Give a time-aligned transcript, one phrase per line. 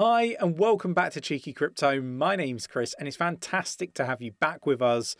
[0.00, 2.00] Hi, and welcome back to Cheeky Crypto.
[2.00, 5.14] My name's Chris, and it's fantastic to have you back with us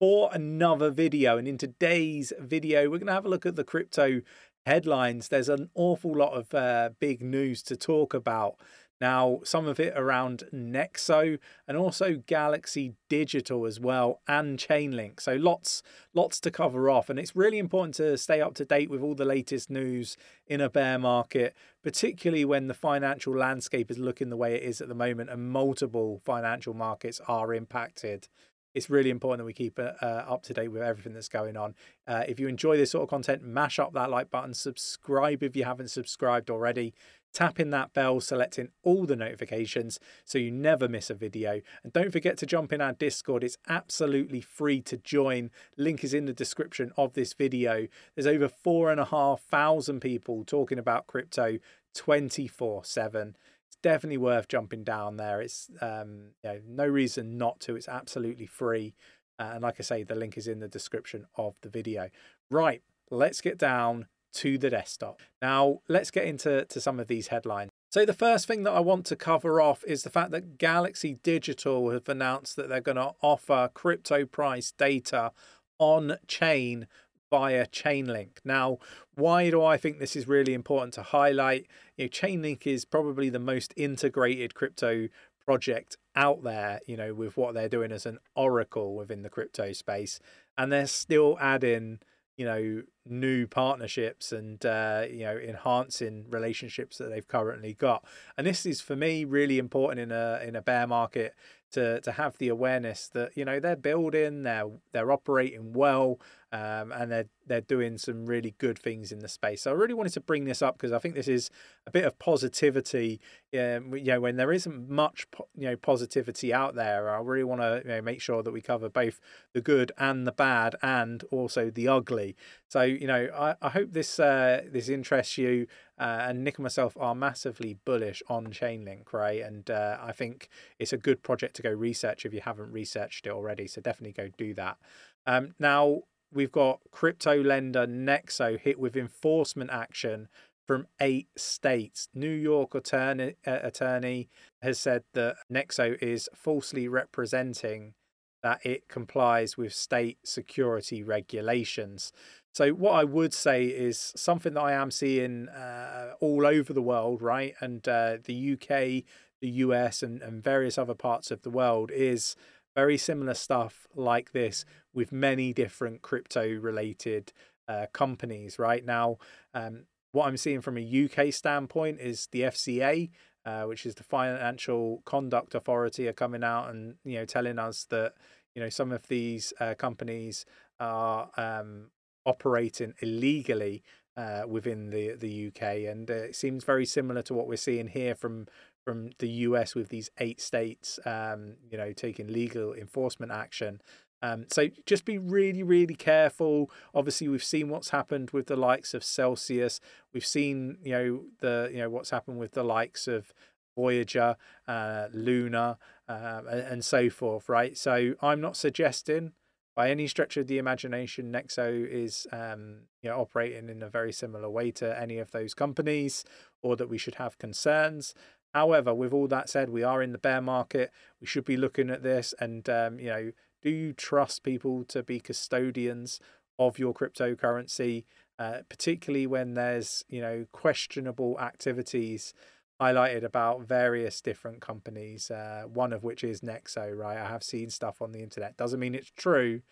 [0.00, 1.36] for another video.
[1.36, 4.22] And in today's video, we're going to have a look at the crypto
[4.64, 5.28] headlines.
[5.28, 8.56] There's an awful lot of uh, big news to talk about.
[9.00, 15.20] Now, some of it around Nexo and also Galaxy Digital as well and Chainlink.
[15.20, 15.82] So lots
[16.14, 19.14] lots to cover off and it's really important to stay up to date with all
[19.14, 24.36] the latest news in a bear market, particularly when the financial landscape is looking the
[24.36, 28.28] way it is at the moment and multiple financial markets are impacted
[28.74, 31.56] it's really important that we keep uh, uh, up to date with everything that's going
[31.56, 31.74] on.
[32.06, 35.56] Uh, if you enjoy this sort of content, mash up that like button, subscribe if
[35.56, 36.92] you haven't subscribed already
[37.34, 41.60] tapping that bell, selecting all the notifications so you never miss a video.
[41.82, 43.44] And don't forget to jump in our Discord.
[43.44, 45.50] It's absolutely free to join.
[45.76, 47.88] Link is in the description of this video.
[48.14, 51.58] There's over four and a half thousand people talking about crypto
[51.94, 53.36] 24 7
[53.68, 55.40] It's definitely worth jumping down there.
[55.40, 57.76] It's um, you know, no reason not to.
[57.76, 58.94] It's absolutely free.
[59.38, 62.10] Uh, and like I say, the link is in the description of the video.
[62.50, 65.20] Right, let's get down to the desktop.
[65.40, 67.70] Now, let's get into to some of these headlines.
[67.90, 71.18] So, the first thing that I want to cover off is the fact that Galaxy
[71.22, 75.32] Digital have announced that they're going to offer crypto price data
[75.78, 76.86] on chain
[77.30, 78.38] via Chainlink.
[78.44, 78.78] Now,
[79.14, 81.66] why do I think this is really important to highlight?
[81.96, 85.08] You know, Chainlink is probably the most integrated crypto
[85.44, 89.72] project out there, you know, with what they're doing as an oracle within the crypto
[89.72, 90.20] space.
[90.56, 92.00] And they're still adding
[92.36, 98.04] you know new partnerships and uh, you know enhancing relationships that they've currently got.
[98.36, 101.34] And this is for me really important in a in a bear market
[101.72, 106.18] to to have the awareness that you know they're building they're they're operating well
[106.54, 109.62] um, and they're they're doing some really good things in the space.
[109.62, 111.50] So I really wanted to bring this up because I think this is
[111.84, 113.20] a bit of positivity.
[113.52, 117.60] Um, you know, when there isn't much you know positivity out there, I really want
[117.60, 119.20] to you know, make sure that we cover both
[119.52, 122.36] the good and the bad, and also the ugly.
[122.68, 125.66] So you know, I, I hope this uh, this interests you.
[125.96, 129.40] Uh, and Nick and myself are massively bullish on Chainlink, right?
[129.42, 130.48] And uh, I think
[130.80, 133.68] it's a good project to go research if you haven't researched it already.
[133.68, 134.76] So definitely go do that.
[135.24, 136.02] Um, now,
[136.34, 140.28] we've got crypto lender Nexo hit with enforcement action
[140.66, 142.08] from eight states.
[142.14, 144.28] New York attorney, uh, attorney
[144.62, 147.94] has said that Nexo is falsely representing
[148.42, 152.12] that it complies with state security regulations.
[152.52, 156.82] So, what I would say is something that I am seeing uh, all over the
[156.82, 157.54] world, right?
[157.60, 159.04] And uh, the UK,
[159.40, 162.36] the US, and, and various other parts of the world is
[162.74, 167.32] very similar stuff like this with many different crypto related
[167.68, 169.18] uh, companies right now.
[169.54, 173.10] Um, what I'm seeing from a UK standpoint is the FCA,
[173.44, 177.86] uh, which is the Financial Conduct Authority, are coming out and you know telling us
[177.90, 178.14] that
[178.54, 180.46] you know some of these uh, companies
[180.78, 181.90] are um,
[182.24, 183.82] operating illegally
[184.16, 187.88] uh, within the the UK, and uh, it seems very similar to what we're seeing
[187.88, 188.46] here from
[188.84, 193.80] from the US with these eight states, um, you know, taking legal enforcement action.
[194.22, 196.70] Um, so just be really, really careful.
[196.94, 199.80] Obviously, we've seen what's happened with the likes of Celsius.
[200.12, 203.34] We've seen, you know, the you know what's happened with the likes of
[203.76, 204.36] Voyager,
[204.68, 207.48] uh, Luna, uh, and, and so forth.
[207.48, 207.76] Right.
[207.76, 209.32] So I'm not suggesting
[209.74, 214.12] by any stretch of the imagination, Nexo is um, you know operating in a very
[214.12, 216.24] similar way to any of those companies,
[216.62, 218.14] or that we should have concerns.
[218.52, 220.92] However, with all that said, we are in the bear market.
[221.20, 223.32] We should be looking at this and um, you know
[223.64, 226.20] do you trust people to be custodians
[226.58, 228.04] of your cryptocurrency,
[228.38, 232.34] uh, particularly when there's you know questionable activities
[232.80, 237.18] highlighted about various different companies, uh, one of which is Nexo, right?
[237.18, 238.56] I have seen stuff on the internet.
[238.56, 239.62] Doesn't mean it's true,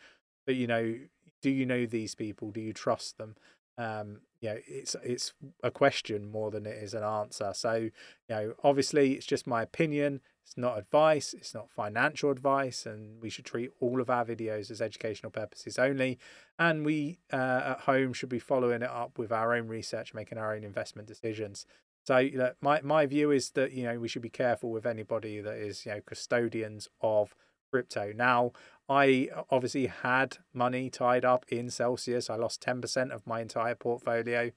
[0.47, 0.97] but you know,
[1.41, 2.51] do you know these people?
[2.51, 3.35] Do you trust them?
[3.79, 5.33] um, you know, it's it's
[5.63, 7.53] a question more than it is an answer.
[7.55, 7.91] So, you
[8.29, 10.21] know, obviously, it's just my opinion.
[10.45, 11.33] It's not advice.
[11.35, 15.79] It's not financial advice, and we should treat all of our videos as educational purposes
[15.79, 16.19] only.
[16.59, 20.39] And we uh, at home should be following it up with our own research, making
[20.39, 21.65] our own investment decisions.
[22.05, 24.87] So, you know, my my view is that you know we should be careful with
[24.87, 27.35] anybody that is you know custodians of
[27.71, 28.13] crypto.
[28.15, 28.53] Now,
[28.89, 32.29] I obviously had money tied up in Celsius.
[32.29, 34.51] I lost 10% of my entire portfolio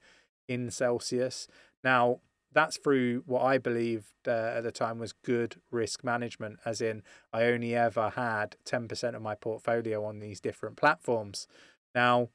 [0.46, 1.48] in Celsius.
[1.82, 2.20] Now,
[2.52, 7.02] that's through what I believed uh, at the time was good risk management, as in
[7.32, 11.46] I only ever had 10% of my portfolio on these different platforms.
[11.94, 12.28] Now,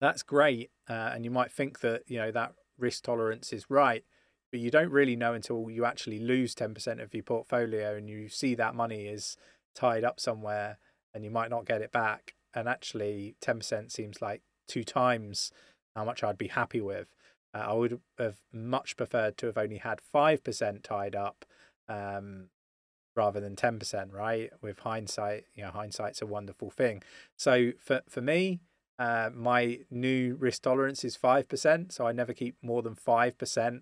[0.00, 0.70] that's great.
[0.88, 4.04] Uh, and you might think that, you know, that risk tolerance is right.
[4.50, 8.28] But you don't really know until you actually lose 10% of your portfolio and you
[8.28, 9.36] see that money is
[9.74, 10.78] tied up somewhere
[11.14, 12.34] and you might not get it back.
[12.54, 15.52] And actually, 10% seems like two times
[15.94, 17.08] how much I'd be happy with.
[17.54, 21.44] Uh, I would have much preferred to have only had 5% tied up
[21.88, 22.48] um,
[23.14, 24.50] rather than 10%, right?
[24.60, 27.02] With hindsight, you know, hindsight's a wonderful thing.
[27.36, 28.60] So for, for me,
[28.98, 31.92] uh, my new risk tolerance is 5%.
[31.92, 33.80] So I never keep more than 5%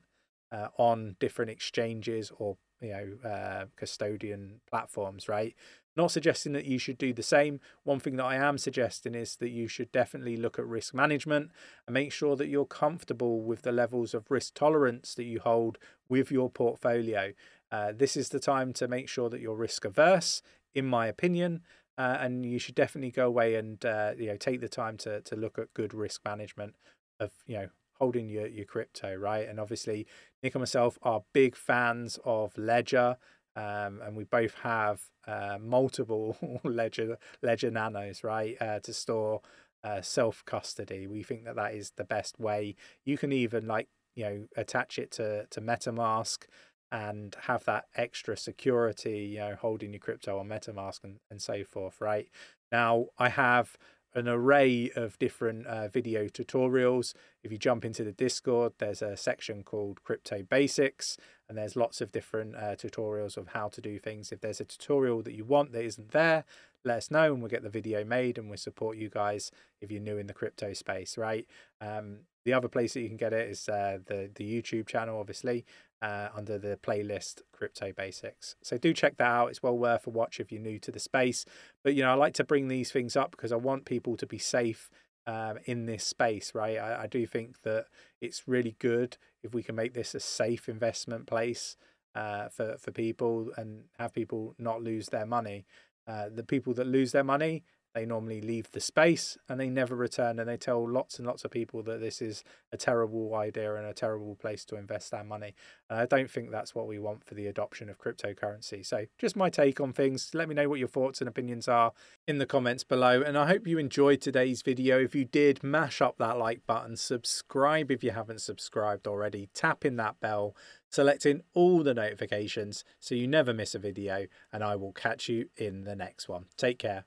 [0.54, 5.54] uh, on different exchanges or, you know, uh, custodian platforms, right?
[5.96, 7.60] Not suggesting that you should do the same.
[7.82, 11.50] One thing that I am suggesting is that you should definitely look at risk management
[11.86, 15.78] and make sure that you're comfortable with the levels of risk tolerance that you hold
[16.08, 17.32] with your portfolio.
[17.70, 20.42] Uh, this is the time to make sure that you're risk averse,
[20.74, 21.62] in my opinion,
[21.98, 25.20] uh, and you should definitely go away and uh, you know take the time to
[25.22, 26.74] to look at good risk management
[27.20, 27.68] of you know
[28.04, 29.48] holding your your crypto right.
[29.48, 30.06] And obviously,
[30.42, 33.16] Nick and myself are big fans of Ledger.
[33.56, 39.42] Um, and we both have uh, multiple ledger ledger nanos right uh, to store
[39.84, 42.74] uh, self custody we think that that is the best way
[43.04, 43.86] you can even like
[44.16, 46.46] you know attach it to to metamask
[46.94, 51.64] and have that extra security, you know, holding your crypto on MetaMask and, and so
[51.64, 52.28] forth, right?
[52.70, 53.76] Now, I have
[54.14, 57.14] an array of different uh, video tutorials.
[57.42, 61.16] If you jump into the Discord, there's a section called Crypto Basics,
[61.48, 64.30] and there's lots of different uh, tutorials of how to do things.
[64.30, 66.44] If there's a tutorial that you want that isn't there,
[66.84, 69.50] let us know and we'll get the video made and we'll support you guys
[69.80, 71.46] if you're new in the crypto space, right?
[71.80, 75.18] Um, the other place that you can get it is uh, the the YouTube channel,
[75.18, 75.64] obviously,
[76.02, 78.56] uh, under the playlist Crypto Basics.
[78.62, 79.48] So do check that out.
[79.48, 81.44] It's well worth a watch if you're new to the space.
[81.82, 84.26] But you know, I like to bring these things up because I want people to
[84.26, 84.90] be safe
[85.26, 86.76] um, in this space, right?
[86.78, 87.86] I, I do think that
[88.20, 91.76] it's really good if we can make this a safe investment place
[92.14, 95.64] uh, for for people and have people not lose their money.
[96.06, 97.64] Uh, the people that lose their money,
[97.94, 101.44] they normally leave the space and they never return and they tell lots and lots
[101.44, 102.42] of people that this is
[102.72, 105.54] a terrible idea and a terrible place to invest our money.
[105.88, 108.84] And i don't think that's what we want for the adoption of cryptocurrency.
[108.84, 110.30] So just my take on things.
[110.34, 111.92] Let me know what your thoughts and opinions are
[112.26, 115.00] in the comments below and i hope you enjoyed today's video.
[115.00, 119.84] If you did mash up that like button subscribe if you haven't subscribed already tap
[119.84, 120.56] in that bell
[120.90, 125.48] selecting all the notifications so you never miss a video and i will catch you
[125.56, 126.46] in the next one.
[126.56, 127.04] Take care